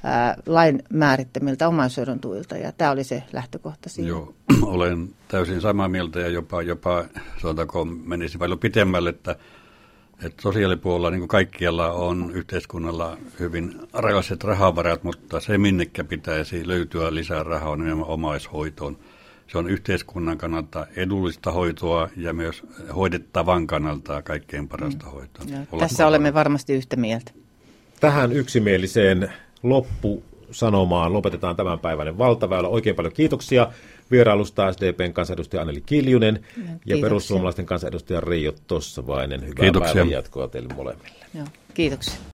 ää, 0.04 0.38
lain 0.46 0.84
määrittämiltä 0.94 1.68
omaishoidon 1.68 2.20
tuilta. 2.20 2.58
Ja 2.58 2.72
tämä 2.72 2.92
oli 2.92 3.04
se 3.04 3.24
lähtökohta 3.34 3.90
siinä. 3.90 4.10
Joo, 4.10 4.34
olen 4.62 5.10
täysin 5.28 5.62
samaa 5.62 5.88
mieltä 5.88 6.20
ja 6.20 6.28
jopa, 6.28 6.62
jopa 6.62 7.06
sanotaanko 7.42 7.86
menisi 7.86 8.38
paljon 8.38 8.60
pitemmälle, 8.60 9.10
että, 9.10 9.36
että 10.24 10.42
sosiaalipuolella 10.42 11.10
niin 11.10 11.22
kuin 11.22 11.28
kaikkialla 11.28 11.92
on 11.92 12.32
yhteiskunnalla 12.34 13.18
hyvin 13.40 13.76
rajalliset 13.94 14.44
rahavarat, 14.44 15.04
mutta 15.04 15.40
se 15.40 15.58
minnekä 15.58 16.04
pitäisi 16.04 16.68
löytyä 16.68 17.16
lisää 17.16 17.44
rahaa 17.44 17.70
on 17.70 17.80
nimenomaan 17.80 18.10
omaishoitoon– 18.10 18.98
se 19.54 19.58
on 19.58 19.70
yhteiskunnan 19.70 20.38
kannalta 20.38 20.88
edullista 20.96 21.52
hoitoa 21.52 22.10
ja 22.18 22.34
myös 22.34 22.64
hoidettavan 22.96 23.68
kannalta 23.68 24.22
kaikkein 24.22 24.68
parasta 24.68 25.06
mm. 25.06 25.12
hoitoa. 25.12 25.46
Tässä 25.80 26.08
olemme 26.08 26.34
varmasti 26.34 26.74
yhtä 26.74 26.96
mieltä. 26.96 27.32
Tähän 28.00 28.32
yksimieliseen 28.32 29.34
loppusanomaan 29.64 31.14
lopetetaan 31.14 31.56
tämän 31.56 31.80
päiväinen 31.80 32.18
valtaväylä. 32.18 32.68
Oikein 32.68 32.96
paljon 32.96 33.14
kiitoksia 33.14 33.68
vierailusta 34.12 34.74
SDPn 34.74 35.14
kansanedustaja 35.14 35.62
Anneli 35.62 35.82
Kiljunen 35.82 36.46
ja, 36.86 36.96
ja 36.96 37.02
perussuomalaisten 37.02 37.66
kansanedustaja 37.66 38.22
Reijo 38.22 38.54
Tossavainen. 38.68 39.42
Hyvää 39.42 39.54
Kiitoksia. 39.62 39.94
päivän 39.94 40.12
jatkoa 40.12 40.48
teille 40.48 40.74
molemmille. 40.76 41.26
Joo, 41.34 41.48
kiitoksia. 41.74 42.16